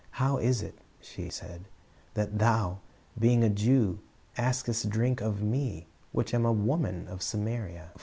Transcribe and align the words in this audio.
"How 0.17 0.37
is 0.37 0.63
it," 0.63 0.79
she 0.99 1.29
said, 1.29 1.67
"that 2.15 2.39
Thou, 2.39 2.79
being 3.19 3.43
a 3.43 3.51
Jew, 3.51 3.99
askest 4.35 4.89
drink 4.89 5.21
of 5.21 5.43
me, 5.43 5.85
which 6.11 6.33
am 6.33 6.43
a 6.43 6.51
woman 6.51 7.07
of 7.07 7.21
Samaria?" 7.21 7.91